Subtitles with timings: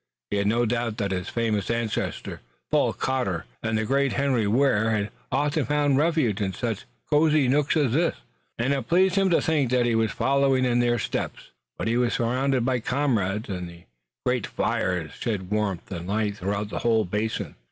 [0.31, 4.89] He had no doubt that his famous ancestor, Paul Cotter, and the great Henry Ware
[4.89, 8.15] had often found refuge in such cosy nooks as this,
[8.57, 11.51] and it pleased him to think that he was following in their steps.
[11.77, 13.83] But he was surrounded by comrades and the
[14.25, 17.53] great fires shed warmth and light throughout the whole basin.